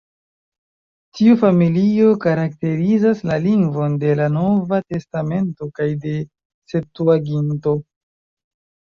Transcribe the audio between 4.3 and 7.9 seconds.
Nova Testamento kaj de Septuaginto.